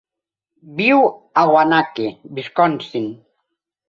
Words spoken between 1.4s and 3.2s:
a Waunakee, Wisconsin.